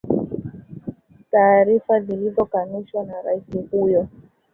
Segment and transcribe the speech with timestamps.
[1.31, 4.07] taarifa zilizo kanushwa na rais huyo